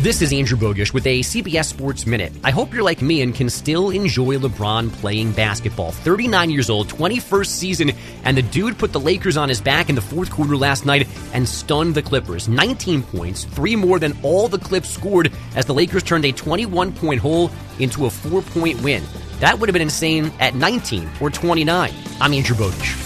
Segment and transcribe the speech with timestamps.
[0.00, 2.30] This is Andrew Bogusch with a CBS Sports Minute.
[2.44, 5.90] I hope you're like me and can still enjoy LeBron playing basketball.
[5.90, 9.94] 39 years old, 21st season, and the dude put the Lakers on his back in
[9.94, 12.46] the fourth quarter last night and stunned the Clippers.
[12.46, 16.92] 19 points, three more than all the Clips scored as the Lakers turned a 21
[16.92, 19.02] point hole into a four point win.
[19.40, 21.94] That would have been insane at 19 or 29.
[22.20, 23.05] I'm Andrew Bogusch.